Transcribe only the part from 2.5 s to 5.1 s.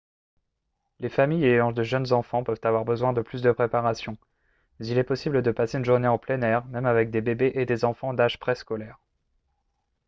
avoir besoin de plus de préparation mais il est